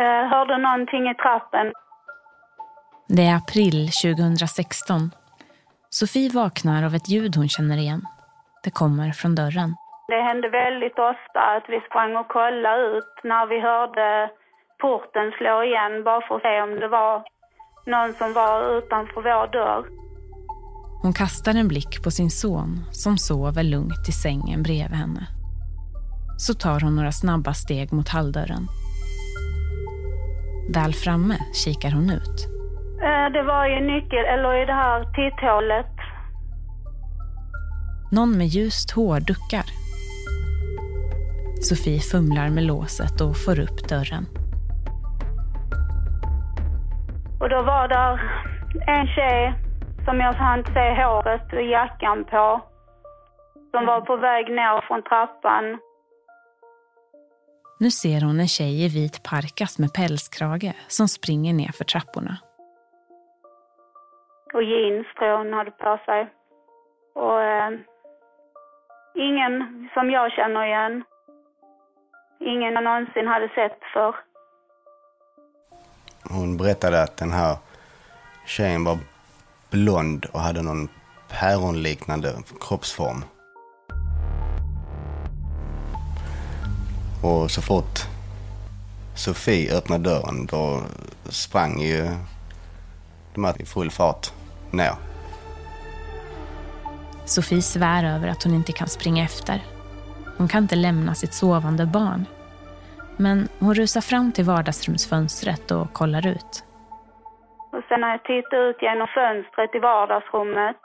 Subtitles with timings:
[0.00, 1.72] Jag hörde någonting i trappen.
[3.08, 5.10] Det är april 2016.
[5.90, 8.02] Sofie vaknar av ett ljud hon känner igen.
[8.64, 9.74] Det kommer från dörren.
[10.08, 14.30] Det hände väldigt ofta att vi sprang och kollade ut när vi hörde
[14.80, 17.24] porten slå igen bara för att se om det var
[17.86, 19.84] någon som var utanför vår dörr.
[21.02, 25.26] Hon kastar en blick på sin son som sover lugnt i sängen bredvid henne.
[26.38, 28.68] Så tar hon några snabba steg mot halldörren.
[30.74, 32.38] Väl framme kikar hon ut.
[33.02, 35.92] Eh, Det var i nyckel, eller i det här titthålet.
[38.12, 39.64] Någon med ljust hår duckar.
[41.62, 44.24] Sofie fumlar med låset och får upp dörren.
[47.40, 48.14] Och då var där
[48.86, 49.54] en tjej
[50.04, 52.60] som jag hann se håret och jackan på.
[53.70, 55.64] Som var på väg ner från trappan.
[57.78, 62.36] Nu ser hon en tjej i vit parkas med pälskrage som springer ner för trapporna.
[64.54, 66.32] Och jeans tror jag hon hade på sig.
[67.14, 67.70] Och eh,
[69.14, 69.52] ingen
[69.94, 71.04] som jag känner igen.
[72.40, 74.14] Ingen jag någonsin hade sett för.
[76.30, 77.56] Hon berättade att den här
[78.46, 78.98] tjejen var
[79.70, 80.88] blond och hade någon
[81.40, 82.28] päronliknande
[82.60, 83.24] kroppsform.
[87.26, 87.96] Och så fort
[89.14, 90.64] Sofie öppnade dörren då
[91.30, 92.02] sprang ju
[93.34, 94.24] de här i full fart
[94.72, 94.94] ner.
[97.24, 99.58] Sofie svär över att hon inte kan springa efter.
[100.38, 102.22] Hon kan inte lämna sitt sovande barn.
[103.16, 106.52] Men hon rusar fram till vardagsrumsfönstret och kollar ut.
[107.72, 110.82] Och sen när jag tittade ut genom fönstret i vardagsrummet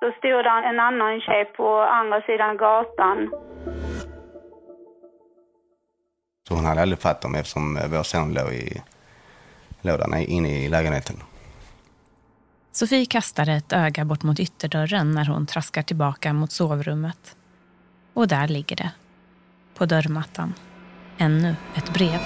[0.00, 3.18] så stod det en annan tjej på andra sidan gatan.
[6.48, 8.82] Så hon hade aldrig fattat dem eftersom vår son låg i
[9.82, 11.16] lådan inne i lägenheten.
[12.72, 17.36] Sofie kastar ett öga bort mot ytterdörren när hon traskar tillbaka mot sovrummet.
[18.14, 18.90] Och där ligger det.
[19.74, 20.54] På dörrmattan.
[21.18, 22.20] Ännu ett brev.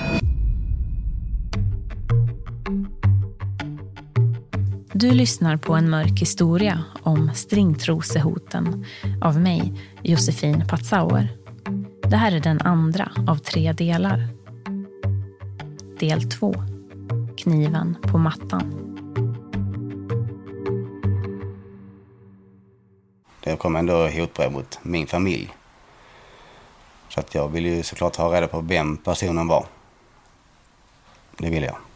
[4.93, 8.85] Du lyssnar på en mörk historia om stringtrosehoten
[9.23, 11.29] av mig, Josefin Patzauer.
[12.11, 14.29] Det här är den andra av tre delar.
[15.99, 16.55] Del två.
[17.37, 18.85] Kniven på mattan.
[23.41, 25.55] Det kom ändå hotbrev mot min familj.
[27.09, 29.67] Så att jag ville ju såklart ha reda på vem personen var.
[31.39, 31.88] Det ville jag.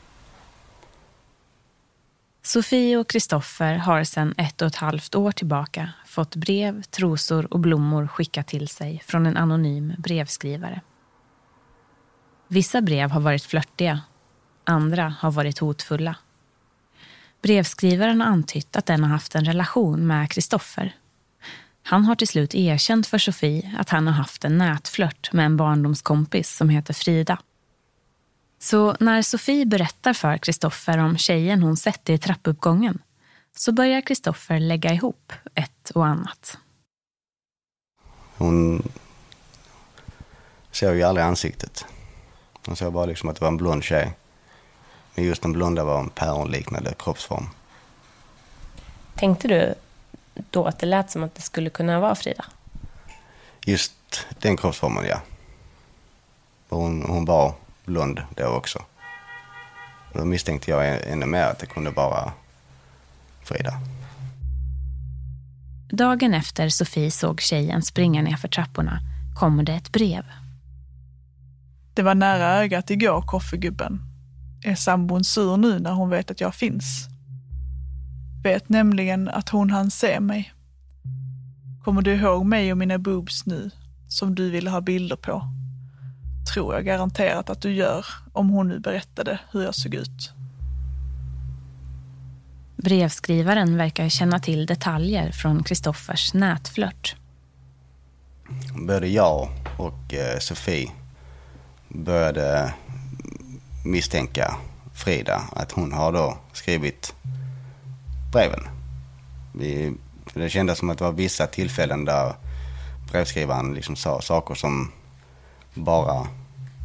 [2.44, 7.60] Sofie och Kristoffer har sedan ett och ett halvt år tillbaka fått brev, trosor och
[7.60, 10.80] blommor skickat till sig från en anonym brevskrivare.
[12.48, 14.00] Vissa brev har varit flörtiga,
[14.64, 16.16] andra har varit hotfulla.
[17.42, 20.96] Brevskrivaren har antytt att den har haft en relation med Kristoffer.
[21.82, 25.56] Han har till slut erkänt för Sofie att han har haft en nätflört med en
[25.56, 27.38] barndomskompis som heter Frida.
[28.62, 32.98] Så när Sofie berättar för Kristoffer om tjejen hon sett i trappuppgången
[33.56, 36.58] så börjar Kristoffer lägga ihop ett och annat.
[38.36, 38.82] Hon
[40.70, 41.84] såg ju aldrig ansiktet.
[42.66, 44.12] Hon såg bara liksom att det var en blond tjej.
[45.14, 47.46] Men just den blonda var en päronliknande kroppsform.
[49.14, 49.74] Tänkte du
[50.50, 52.44] då att det lät som att det skulle kunna vara Frida?
[53.66, 55.20] Just den kroppsformen, ja.
[56.68, 58.78] Och Hon, hon var blond då också.
[60.12, 62.32] Och då misstänkte jag ännu mer att det kunde vara
[63.44, 63.72] Frida.
[65.90, 69.00] Dagen efter Sofie såg tjejen springa ner för trapporna
[69.34, 70.24] kommer det ett brev.
[71.94, 74.00] Det var nära ögat igår, koffegubben.
[74.64, 77.08] Är sambon sur nu när hon vet att jag finns?
[78.42, 80.52] Vet nämligen att hon hann se mig.
[81.84, 83.70] Kommer du ihåg mig och mina boobs nu,
[84.08, 85.61] som du ville ha bilder på?
[86.52, 90.32] Tror jag garanterat att du gör, om hon nu berättade hur jag såg ut.
[92.76, 97.16] Brevskrivaren verkar känna till detaljer från Kristoffers nätflört.
[98.74, 100.90] Både jag och eh, Sofie
[101.88, 102.74] började
[103.84, 104.56] misstänka
[104.94, 107.14] Frida att hon har då skrivit
[108.32, 108.68] breven.
[109.54, 109.94] Vi,
[110.34, 112.34] det kändes som att det var vissa tillfällen där
[113.12, 114.92] brevskrivaren liksom sa saker som
[115.74, 116.26] bara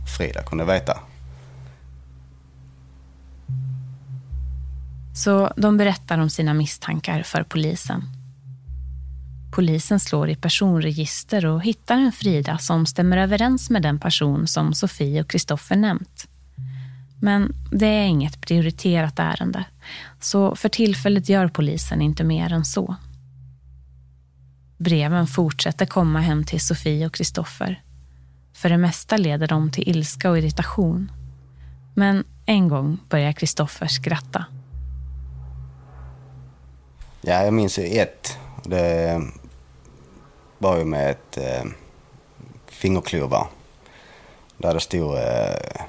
[0.07, 0.99] Frida kunde veta.
[5.15, 8.03] Så de berättar om sina misstankar för polisen.
[9.51, 14.73] Polisen slår i personregister och hittar en Frida som stämmer överens med den person som
[14.73, 16.27] Sofie och Kristoffer nämnt.
[17.21, 19.65] Men det är inget prioriterat ärende,
[20.19, 22.95] så för tillfället gör polisen inte mer än så.
[24.77, 27.81] Breven fortsätter komma hem till Sofie och Kristoffer.
[28.57, 31.11] För det mesta leder de till ilska och irritation.
[31.95, 34.45] Men en gång börjar Kristoffer skratta.
[37.21, 38.37] Ja, jag minns ju ett.
[38.63, 39.21] Det
[40.57, 41.63] var ju med ett eh,
[42.67, 43.47] fingerklubba.
[44.57, 45.85] Där det stod eh,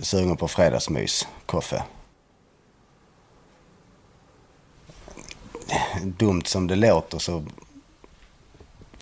[0.00, 1.82] sugen på fredagsmys, kaffe.
[6.02, 7.44] Dumt som det låter så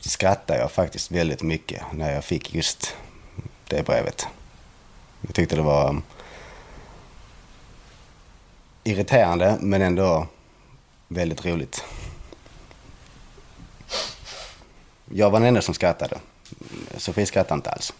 [0.08, 2.96] skrattade jag faktiskt väldigt mycket när jag fick just
[3.68, 4.26] det brevet.
[5.20, 6.02] Jag tyckte det var
[8.84, 10.26] irriterande men ändå
[11.08, 11.84] väldigt roligt.
[15.10, 16.18] Jag var den enda som skrattade.
[16.96, 17.92] Sofie skrattade inte alls.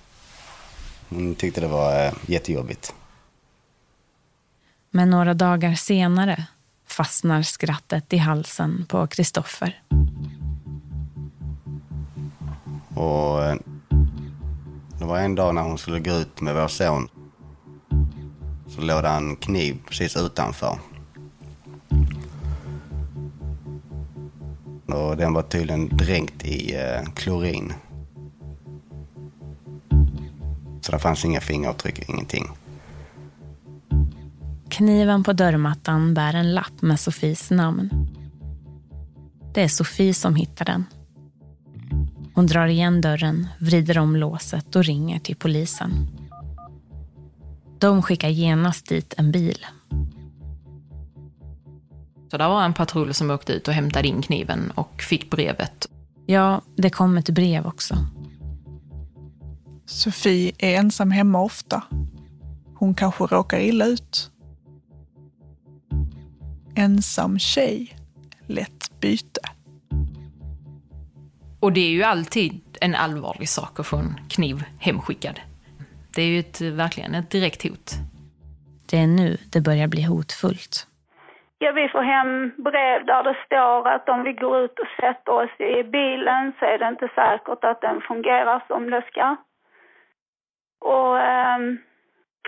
[1.08, 2.94] Hon tyckte det var eh, jättejobbigt.
[4.90, 6.46] Men några dagar senare
[6.86, 9.82] fastnar skrattet i halsen på Kristoffer.
[13.02, 13.56] Och eh,
[14.98, 17.08] det var en dag när hon skulle gå ut med vår son.
[18.66, 20.78] Så låg det en kniv precis utanför.
[24.86, 27.72] Och den var tydligen dränkt i eh, klorin.
[30.80, 32.46] Så det fanns inga fingeravtryck, ingenting.
[34.70, 37.90] Kniven på dörrmattan bär en lapp med Sofies namn.
[39.54, 40.84] Det är Sofie som hittar den.
[42.34, 45.92] Hon drar igen dörren, vrider om låset och ringer till polisen.
[47.78, 49.66] De skickar genast dit en bil.
[52.30, 55.88] Så det var en patrull som åkte ut och hämtade in kniven och fick brevet.
[56.26, 57.96] Ja, det kom ett brev också.
[59.86, 61.82] Sofie är ensam hemma ofta.
[62.74, 64.30] Hon kanske råkar illa ut.
[66.74, 67.96] Ensam tjej,
[68.46, 69.40] lätt byte.
[71.62, 75.40] Och det är ju alltid en allvarlig sak att få en kniv hemskickad.
[76.14, 77.88] Det är ju ett, verkligen ett direkt hot.
[78.90, 80.74] Det är nu det börjar bli hotfullt.
[81.58, 82.30] Ja, vi får hem
[82.68, 86.64] brev där det står att om vi går ut och sätter oss i bilen så
[86.64, 89.36] är det inte säkert att den fungerar som det ska.
[90.80, 91.58] Och eh,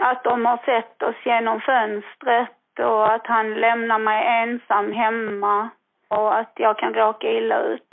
[0.00, 5.70] att de har sett oss genom fönstret och att han lämnar mig ensam hemma
[6.08, 7.90] och att jag kan råka illa ut.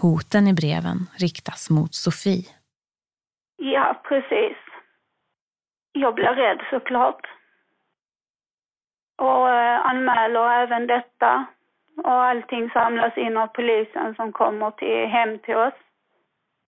[0.00, 2.44] Hoten i breven riktas mot Sofie.
[3.56, 4.56] Ja, precis.
[5.92, 7.26] Jag blir rädd såklart.
[9.18, 11.46] Och eh, anmäler även detta.
[11.96, 15.74] Och allting samlas in av polisen som kommer till, hem till oss.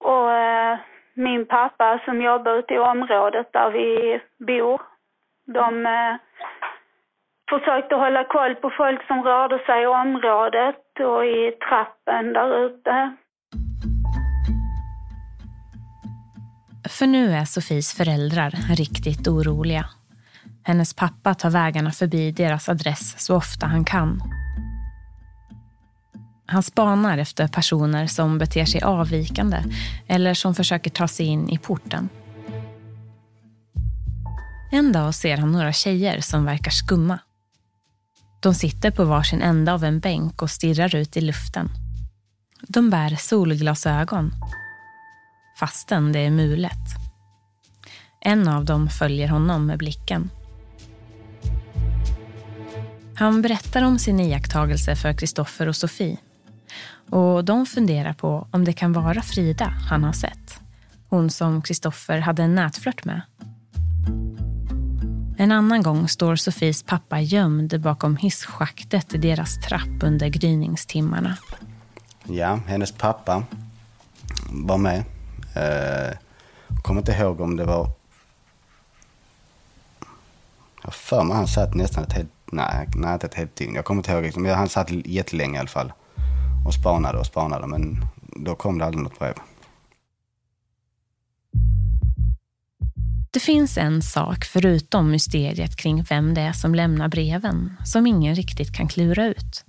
[0.00, 0.79] Och eh,
[1.15, 4.82] min pappa som jobbar ute i området där vi bor,
[5.47, 6.17] de eh,
[7.50, 13.17] försökte hålla koll på folk som rörde sig i området då i trappen där ute.
[16.88, 19.87] För nu är Sofis föräldrar riktigt oroliga.
[20.62, 24.20] Hennes pappa tar vägarna förbi deras adress så ofta han kan.
[26.46, 29.58] Han spanar efter personer som beter sig avvikande
[30.08, 32.08] eller som försöker ta sig in i porten.
[34.72, 37.19] En dag ser han några tjejer som verkar skumma.
[38.44, 41.70] De sitter på varsin ända av en bänk och stirrar ut i luften.
[42.69, 44.32] De bär solglasögon,
[45.58, 46.89] fastän det är mulet.
[48.20, 50.31] En av dem följer honom med blicken.
[53.17, 56.17] Han berättar om sin iakttagelse för Kristoffer och Sofie.
[57.10, 60.60] Och de funderar på om det kan vara Frida han har sett.
[61.08, 63.20] Hon som Kristoffer hade en nätflört med.
[65.36, 71.36] En annan gång står Sofies pappa gömd bakom hisschaktet i deras trapp under gryningstimmarna.
[72.24, 73.44] Ja, hennes pappa
[74.50, 74.98] var med.
[75.55, 76.17] Eh,
[76.82, 77.91] kommer inte ihåg om det var...
[80.82, 82.31] Jag för mig han satt nästan ett helt...
[82.53, 83.74] Nej, nej inte ett helt dygn.
[83.74, 84.36] Jag kommer inte ihåg.
[84.36, 85.93] Men han satt jättelänge i alla fall.
[86.67, 88.05] Och spanade och spanade, men
[88.36, 89.34] då kom det aldrig något brev.
[93.34, 98.34] Det finns en sak förutom mysteriet kring vem det är som lämnar breven som ingen
[98.34, 99.64] riktigt kan klura ut.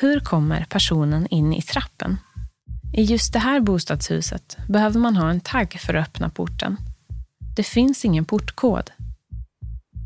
[0.00, 2.18] Hur kommer personen in i trappen?
[2.92, 6.76] I just det här bostadshuset behöver man ha en tagg för att öppna porten.
[7.56, 8.90] Det finns ingen portkod.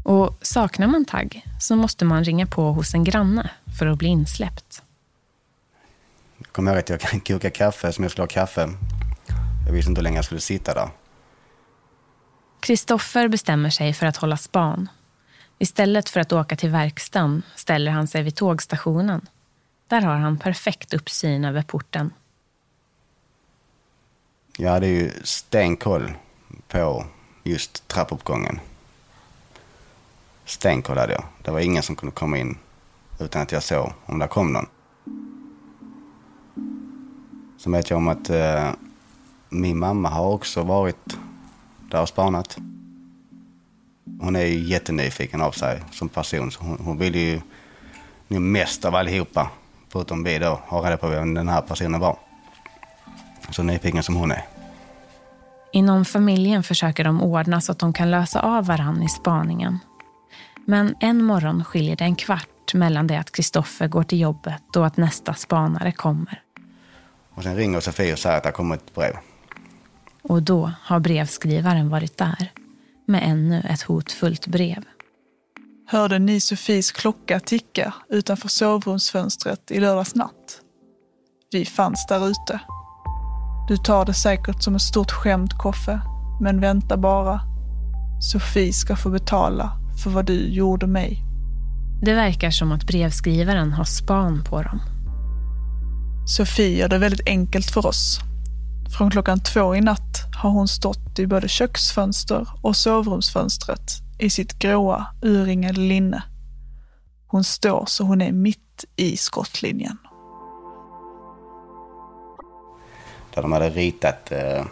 [0.04, 4.08] Och saknar man tagg så måste man ringa på hos en granne för att bli
[4.08, 4.82] insläppt.
[6.38, 8.68] Jag kommer ihåg att jag kokade kaffe som jag skulle ha kaffe.
[9.66, 10.88] Jag visste inte hur länge jag skulle sitta där.
[12.60, 14.88] Kristoffer bestämmer sig för att hålla span.
[15.58, 19.28] Istället för att åka till verkstaden ställer han sig vid tågstationen.
[19.88, 22.12] Där har han perfekt uppsyn över porten.
[24.56, 26.12] Jag hade ju stenkoll
[26.68, 27.06] på
[27.44, 28.60] just trappuppgången.
[30.44, 31.24] Stenkoll hade jag.
[31.42, 32.58] Det var ingen som kunde komma in
[33.20, 34.66] utan att jag såg om det kom någon.
[37.58, 38.70] Sen vet jag om att eh,
[39.48, 41.18] min mamma har också varit
[41.90, 42.58] där och spanat.
[44.20, 46.50] Hon är ju jättenyfiken av sig som person.
[46.50, 47.40] Så hon, hon vill ju
[48.28, 49.50] nu mest av allihopa,
[49.88, 52.16] förutom vi då, ha reda på vem den här personen var.
[53.50, 54.44] Så nyfiken som hon är.
[55.72, 59.78] Inom familjen försöker de ordna så att de kan lösa av varann i spaningen.
[60.66, 64.86] Men en morgon skiljer det en kvart mellan det att Kristoffer går till jobbet och
[64.86, 66.42] att nästa spanare kommer.
[67.34, 69.16] Och sen ringer Sofie och säger att det har kommit ett brev.
[70.22, 72.52] Och då har brevskrivaren varit där
[73.06, 74.84] med ännu ett hotfullt brev.
[75.86, 80.60] Hörde ni Sofies klocka ticka utanför sovrumsfönstret i lördags natt?
[81.52, 82.60] Vi fanns där ute.
[83.68, 86.00] Du tar det säkert som ett stort skämt, Koffe,
[86.40, 87.40] men vänta bara.
[88.20, 89.72] Sofie ska få betala
[90.04, 91.24] för vad du gjorde mig.
[92.02, 94.80] Det verkar som att brevskrivaren har span på dem.
[96.26, 98.20] Sofie gör det väldigt enkelt för oss.
[98.98, 104.58] Från klockan två i natt har hon stått i både köksfönster och sovrumsfönstret i sitt
[104.58, 106.22] gråa urringade linne.
[107.26, 109.98] Hon står så hon är mitt i skottlinjen.
[113.34, 114.64] Där de hade ritat eh,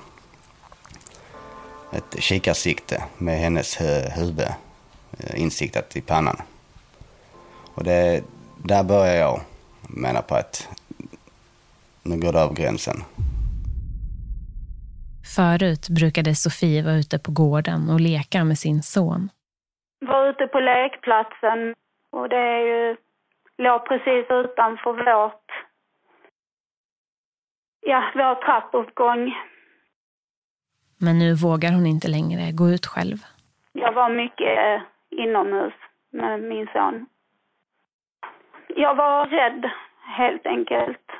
[1.92, 3.80] ett kikarsikte med hennes
[4.16, 4.48] huvud
[5.18, 6.42] eh, insiktat i pannan.
[7.74, 8.22] Och det,
[8.64, 9.40] där börjar jag
[9.82, 10.68] mena på att
[12.02, 13.04] nu går det över gränsen.
[15.36, 19.30] Förut brukade Sofie vara ute på gården och leka med sin son.
[20.00, 21.74] Var ute på lekplatsen
[22.10, 22.96] och det är ju,
[23.58, 25.50] låg precis utanför vårt,
[27.80, 29.34] ja, vår trappuppgång.
[31.00, 33.16] Men nu vågar hon inte längre gå ut själv.
[33.72, 34.80] Jag var mycket eh,
[35.10, 35.74] inomhus
[36.12, 37.06] med min son.
[38.68, 39.70] Jag var rädd,
[40.16, 41.10] helt enkelt.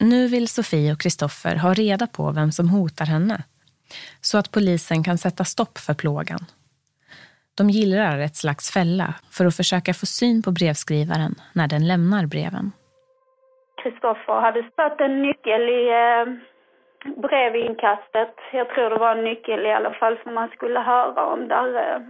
[0.00, 3.44] Nu vill Sofie och Kristoffer ha reda på vem som hotar henne
[4.20, 6.42] så att polisen kan sätta stopp för plågan.
[7.58, 12.26] De gillrar ett slags fälla för att försöka få syn på brevskrivaren när den lämnar
[12.26, 12.72] breven.
[13.82, 16.26] Kristoffer hade satt en nyckel i eh,
[17.24, 18.34] brevinkastet.
[18.52, 21.68] Jag tror det var en nyckel i alla fall som man skulle höra om där
[21.76, 22.00] eh,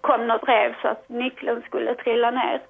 [0.00, 2.60] kom något brev så att nyckeln skulle trilla ner.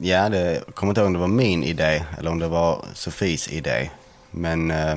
[0.00, 2.84] Ja, det, jag kommer inte ihåg om det var min idé eller om det var
[2.94, 3.90] Sofies idé.
[4.30, 4.96] Men eh,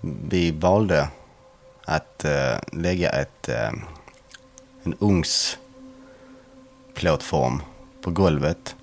[0.00, 1.08] vi valde
[1.84, 3.72] att eh, lägga ett, eh,
[4.82, 7.62] en ugnsplåtform
[8.02, 8.76] på golvet.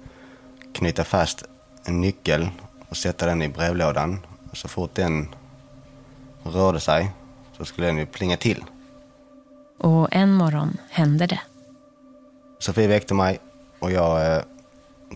[0.74, 1.44] Knyta fast
[1.86, 2.50] en nyckel
[2.90, 4.26] och sätta den i brevlådan.
[4.52, 5.36] Och så fort den
[6.44, 7.12] rörde sig
[7.58, 8.64] så skulle den ju plinga till.
[9.80, 11.40] Och en morgon hände det.
[12.60, 13.40] Sofie väckte mig
[13.80, 14.44] och jag eh,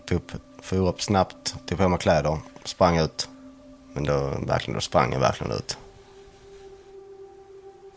[0.04, 3.28] tog upp, for upp snabbt, tog på mig kläder, sprang ut.
[3.92, 5.78] Men då, verkligen, då sprang jag verkligen ut.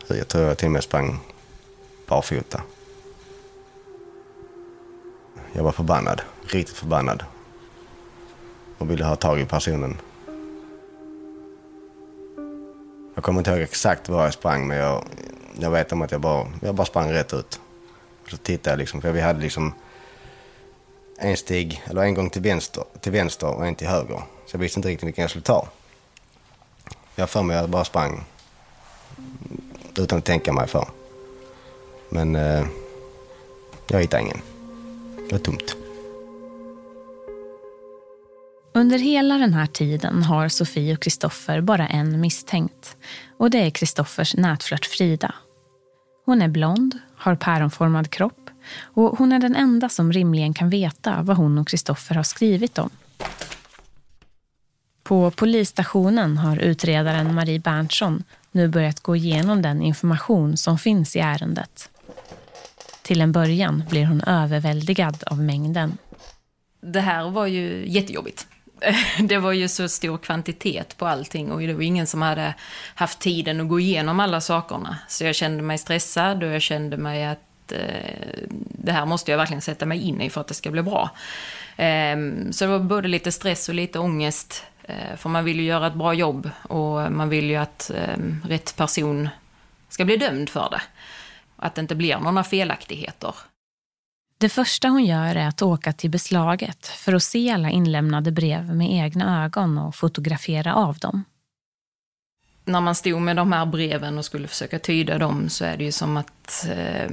[0.06, 1.20] Så Jag tror jag till och med sprang
[2.06, 2.62] barfota.
[5.52, 7.24] Jag var förbannad, riktigt förbannad.
[8.78, 9.96] Och ville ha tag i personen.
[13.14, 15.04] Jag kommer inte ihåg exakt var jag sprang men jag,
[15.58, 17.60] jag vet om att jag bara, jag bara sprang rätt ut.
[18.22, 19.74] Och så tittade jag liksom, för vi hade liksom
[21.18, 24.22] en stig, eller en gång till vänster, till vänster och en till höger.
[24.46, 25.68] Så jag visste inte riktigt vilken jag skulle ta.
[27.14, 28.24] Jag har för mig att jag bara sprang
[29.96, 30.88] utan att tänka mig för.
[32.08, 32.66] Men eh,
[33.88, 34.40] jag hittade ingen.
[35.28, 35.76] Det var tomt.
[38.74, 42.96] Under hela den här tiden har Sofie och Kristoffer bara en misstänkt.
[43.38, 45.34] Och det är Kristoffers nätflört Frida.
[46.24, 51.22] Hon är blond, har päronformad kropp och hon är den enda som rimligen kan veta
[51.22, 52.90] vad hon och Kristoffer har skrivit om.
[55.02, 61.18] På polisstationen har utredaren Marie Berntsson nu börjat gå igenom den information som finns i
[61.18, 61.90] ärendet.
[63.02, 65.98] Till en början blir hon överväldigad av mängden.
[66.80, 68.46] Det här var ju jättejobbigt.
[69.28, 72.54] Det var ju så stor kvantitet på allting och det var ingen som hade
[72.94, 74.98] haft tiden att gå igenom alla sakerna.
[75.08, 79.30] Så jag kände mig stressad och jag kände mig att att eh, det här måste
[79.30, 81.10] jag verkligen sätta mig in i för att det ska bli bra.
[81.76, 82.16] Eh,
[82.50, 84.64] så det var både lite stress och lite ångest.
[84.82, 88.44] Eh, för man vill ju göra ett bra jobb och man vill ju att ehm,
[88.48, 89.28] rätt person
[89.88, 90.82] ska bli dömd för det.
[91.56, 93.34] Att det inte blir några felaktigheter.
[94.38, 98.74] Det första hon gör är att åka till beslaget för att se alla inlämnade brev
[98.74, 101.24] med egna ögon och fotografera av dem.
[102.64, 105.84] När man stod med de här breven och skulle försöka tyda dem så är det
[105.84, 107.10] ju som att eh,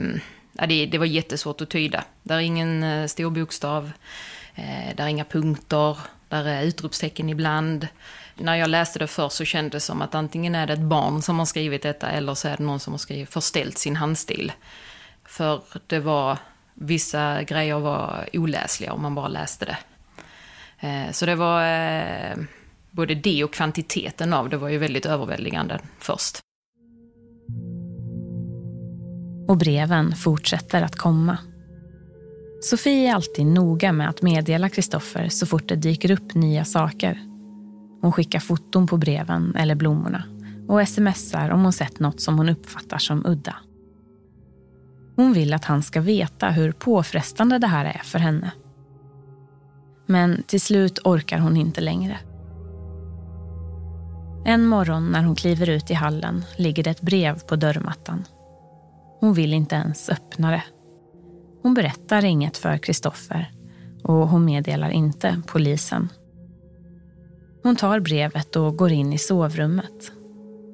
[0.53, 2.03] ja, det, det, var jättesvårt att tyda.
[2.23, 3.91] Där är ingen eh, stor bokstav,
[4.55, 5.97] eh, där är inga punkter,
[6.29, 7.87] där är utropstecken ibland.
[8.35, 11.21] När jag läste det först så kändes det som att antingen är det ett barn
[11.21, 14.51] som har skrivit detta eller så är det någon som har skrivit, förställt sin handstil.
[15.25, 16.37] För det var
[16.83, 19.77] Vissa grejer var oläsliga om man bara läste det.
[20.87, 22.37] Eh, så det var eh,
[22.91, 26.39] både det och kvantiteten av det var ju väldigt överväldigande först.
[29.51, 31.37] Och breven fortsätter att komma.
[32.61, 37.21] Sofie är alltid noga med att meddela Kristoffer så fort det dyker upp nya saker.
[38.01, 40.23] Hon skickar foton på breven eller blommorna
[40.67, 43.55] och smsar om hon sett något som hon uppfattar som udda.
[45.15, 48.51] Hon vill att han ska veta hur påfrestande det här är för henne.
[50.05, 52.19] Men till slut orkar hon inte längre.
[54.45, 58.23] En morgon när hon kliver ut i hallen ligger det ett brev på dörrmattan.
[59.21, 60.63] Hon vill inte ens öppna det.
[61.61, 63.51] Hon berättar inget för Kristoffer
[64.03, 66.09] och hon meddelar inte polisen.
[67.63, 70.11] Hon tar brevet och går in i sovrummet.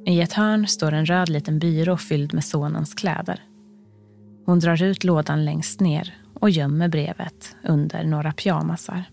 [0.05, 3.43] I ett hörn står en röd liten byrå fylld med sonens kläder.
[4.45, 9.03] Hon drar ut lådan längst ner och gömmer brevet under några pyjamasar.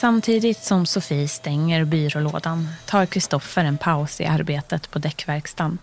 [0.00, 5.78] Samtidigt som Sofie stänger byrålådan tar Kristoffer en paus i arbetet på däckverkstan.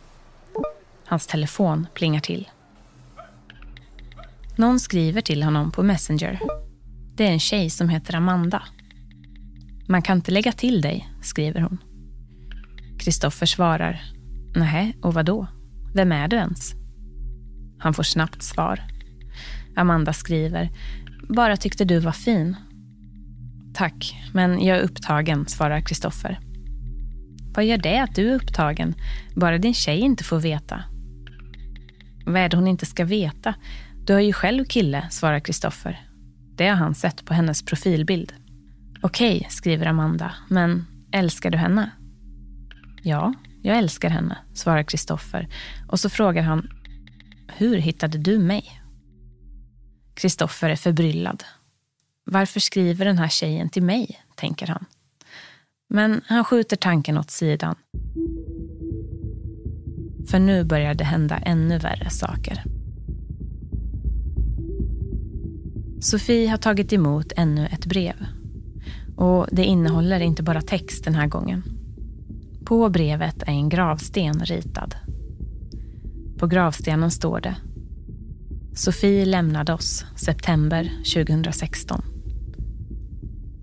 [1.06, 2.50] Hans telefon plingar till.
[4.56, 6.39] Någon skriver till honom på Messenger.
[7.15, 8.63] Det är en tjej som heter Amanda.
[9.88, 11.77] Man kan inte lägga till dig, skriver hon.
[13.00, 14.01] Kristoffer svarar.
[14.55, 15.48] Nej, och vad då?
[15.96, 16.72] Vem är du ens?
[17.79, 18.81] Han får snabbt svar.
[19.75, 20.70] Amanda skriver.
[21.29, 22.55] Bara tyckte du var fin.
[23.74, 26.40] Tack, men jag är upptagen, svarar Kristoffer.
[27.55, 28.96] Vad gör det att du är upptagen?
[29.36, 30.84] Bara din tjej inte får veta.
[32.25, 33.55] Vad är det hon inte ska veta?
[34.05, 36.05] Du har ju själv kille, svarar Kristoffer.
[36.55, 38.34] Det har han sett på hennes profilbild.
[39.01, 41.92] Okej, skriver Amanda, men älskar du henne?
[43.01, 45.48] Ja, jag älskar henne, svarar Kristoffer
[45.88, 46.70] och så frågar han
[47.48, 48.81] Hur hittade du mig?
[50.14, 51.44] Kristoffer är förbryllad.
[52.24, 54.86] Varför skriver den här tjejen till mig, tänker han.
[55.90, 57.75] Men han skjuter tanken åt sidan.
[60.27, 62.64] För nu börjar det hända ännu värre saker.
[66.00, 68.25] Sofie har tagit emot ännu ett brev.
[69.16, 71.64] Och det innehåller inte bara text den här gången.
[72.66, 74.96] På brevet är en gravsten ritad.
[76.38, 77.55] På gravstenen står det
[78.74, 82.11] Sofie lämnade oss september 2016.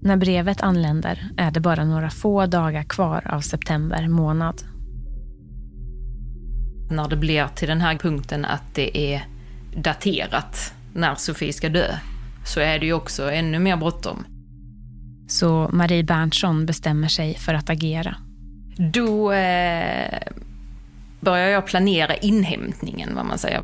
[0.08, 4.62] När brevet anländer är det bara några få dagar kvar av september månad.
[6.90, 9.26] När det blir till den här punkten att det är
[9.76, 11.94] daterat när Sofie ska dö
[12.46, 14.24] så är det ju också ännu mer bråttom.
[15.28, 18.16] Så Marie Berntsson bestämmer sig för att agera.
[18.92, 20.18] Då eh,
[21.20, 23.62] börjar jag planera inhämtningen, vad man säger.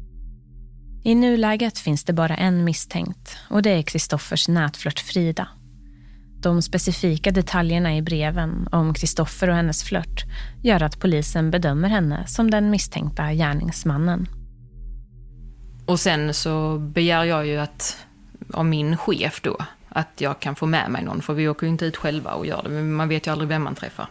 [1.04, 5.48] I nuläget finns det bara en misstänkt och det är Kristoffers nätflört Frida.
[6.44, 10.24] De specifika detaljerna i breven om Kristoffer och hennes flört
[10.62, 14.28] gör att polisen bedömer henne som den misstänkta gärningsmannen.
[15.86, 18.06] Och sen så begär jag ju att,
[18.52, 19.56] av min chef då,
[19.88, 22.46] att jag kan få med mig någon, för vi åker ju inte ut själva och
[22.46, 24.08] gör det, men man vet ju aldrig vem man träffar.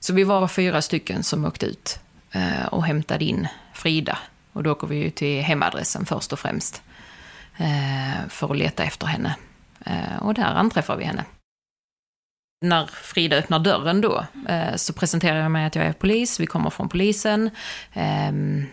[0.00, 2.00] Så vi var fyra stycken som åkte ut
[2.32, 4.18] eh, och hämtade in Frida.
[4.52, 6.82] Och då åker vi ju till hemadressen först och främst.
[7.56, 9.36] Eh, för att leta efter henne.
[9.86, 11.24] Eh, och där anträffar vi henne.
[12.64, 16.40] När Frida öppnar dörren då eh, så presenterar jag mig att jag är polis.
[16.40, 17.50] Vi kommer från polisen.
[17.92, 18.66] Ehm,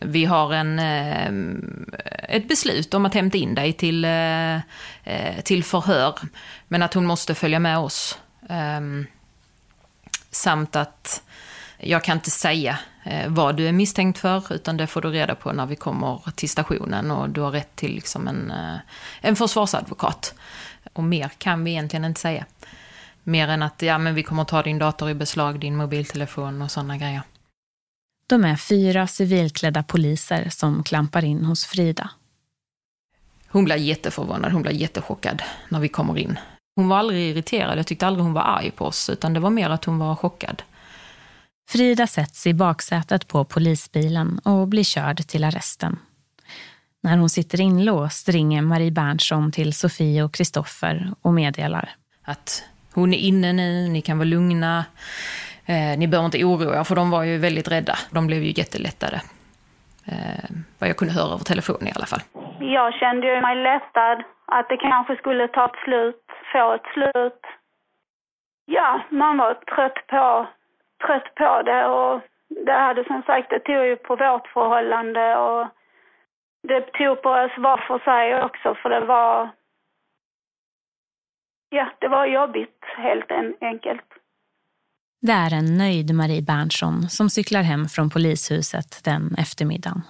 [0.00, 4.06] vi har en, eh, ett beslut om att hämta in dig till,
[5.44, 6.18] till förhör.
[6.68, 8.18] Men att hon måste följa med oss.
[8.48, 9.06] Ehm,
[10.30, 11.22] samt att
[11.78, 15.34] jag kan inte säga eh, vad du är misstänkt för, utan det får du reda
[15.34, 18.78] på när vi kommer till stationen och du har rätt till liksom en, eh,
[19.20, 20.34] en försvarsadvokat.
[20.92, 22.44] Och mer kan vi egentligen inte säga.
[23.22, 26.70] Mer än att ja, men vi kommer ta din dator i beslag, din mobiltelefon och
[26.70, 27.22] sådana grejer.
[28.26, 32.10] De är fyra civilklädda poliser som klampar in hos Frida.
[33.48, 36.38] Hon blir jätteförvånad, hon blir jättechockad när vi kommer in.
[36.76, 39.50] Hon var aldrig irriterad, jag tyckte aldrig hon var arg på oss, utan det var
[39.50, 40.62] mer att hon var chockad.
[41.68, 45.98] Frida sätts i baksätet på polisbilen och blir körd till arresten.
[47.02, 51.88] När hon sitter inlåst ringer Marie Berntsson till Sofie och Kristoffer och meddelar.
[52.24, 54.84] Att hon är inne nu, ni kan vara lugna.
[55.66, 57.94] Eh, ni behöver inte oroa er, för de var ju väldigt rädda.
[58.10, 59.20] De blev ju jättelättade.
[60.06, 62.20] Eh, vad jag kunde höra över telefon i alla fall.
[62.60, 67.42] Jag kände ju mig lättad att det kanske skulle ta ett slut, få ett slut.
[68.66, 70.46] Ja, man var trött på,
[71.06, 72.20] trött på det och
[72.66, 75.66] det hade som sagt, det tog ju på vårt förhållande och
[76.68, 79.50] det tog på oss var för sig också för det var,
[81.68, 84.04] ja, det var jobbigt helt enkelt.
[85.20, 90.02] Det är en nöjd Marie Berntsson som cyklar hem från polishuset den eftermiddagen.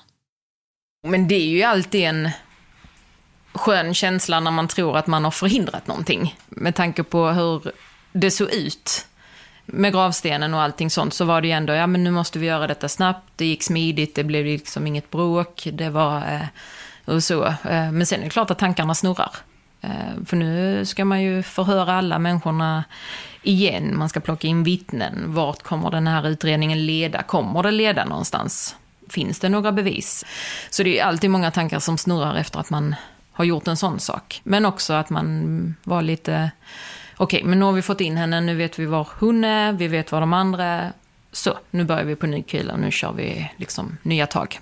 [1.06, 2.28] Men det är ju alltid en
[3.54, 6.34] skön känsla när man tror att man har förhindrat någonting.
[6.48, 7.72] Med tanke på hur
[8.12, 9.06] det såg ut
[9.66, 12.46] med gravstenen och allting sånt så var det ju ändå, ja men nu måste vi
[12.46, 16.46] göra detta snabbt, det gick smidigt, det blev liksom inget bråk, det var eh,
[17.04, 17.44] och så.
[17.44, 19.30] Eh, men sen är det klart att tankarna snurrar.
[19.80, 22.84] Eh, för nu ska man ju förhöra alla människorna
[23.42, 25.34] igen, man ska plocka in vittnen.
[25.34, 27.22] Vart kommer den här utredningen leda?
[27.22, 28.76] Kommer det leda någonstans?
[29.08, 30.24] Finns det några bevis?
[30.70, 32.94] Så det är alltid många tankar som snurrar efter att man
[33.32, 34.40] har gjort en sån sak.
[34.44, 36.50] Men också att man var lite,
[37.24, 39.72] okej, okay, men nu har vi fått in henne, nu vet vi var hon är,
[39.72, 40.92] vi vet var de andra är.
[41.32, 44.60] Så, nu börjar vi på ny kula, nu kör vi liksom nya tag.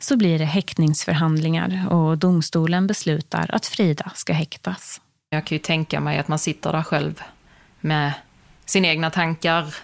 [0.00, 5.00] Så blir det häktningsförhandlingar och domstolen beslutar att Frida ska häktas.
[5.30, 7.22] Jag kan ju tänka mig att man sitter där själv
[7.80, 8.12] med
[8.64, 9.74] sina egna tankar.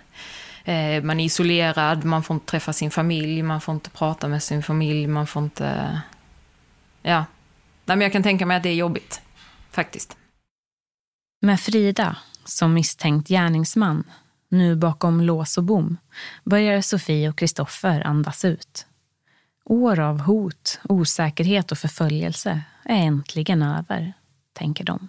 [0.65, 4.43] Eh, man är isolerad, man får inte träffa sin familj, man får inte prata med
[4.43, 6.01] sin familj, man får inte...
[7.03, 7.25] Ja.
[7.85, 9.23] Nej, men jag kan tänka mig att det är jobbigt,
[9.71, 10.17] faktiskt.
[11.43, 14.05] Med Frida som misstänkt gärningsman,
[14.49, 15.97] nu bakom lås och bom,
[16.45, 18.87] börjar Sofie och Kristoffer andas ut.
[19.65, 24.13] År av hot, osäkerhet och förföljelse är äntligen över,
[24.53, 25.09] tänker de.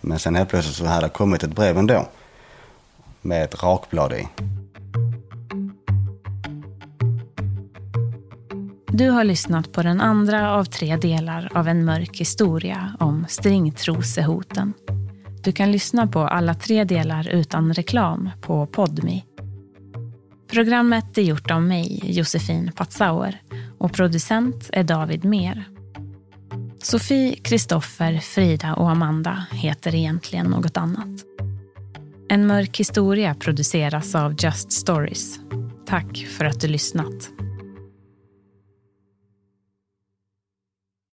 [0.00, 2.08] Men sen helt plötsligt så hade det kommit ett brev ändå.
[3.20, 4.28] Med ett rakblad i.
[8.92, 14.72] Du har lyssnat på den andra av tre delar av en mörk historia om stringtrosehoten.
[15.42, 19.24] Du kan lyssna på alla tre delar utan reklam på Podmi.
[20.52, 23.42] Programmet är gjort av mig, Josefin Patzauer,
[23.78, 25.64] och producent är David Mer.
[26.82, 31.24] Sofie, Kristoffer, Frida och Amanda heter egentligen något annat.
[32.28, 35.40] En mörk historia produceras av Just Stories.
[35.86, 37.39] Tack för att du lyssnat.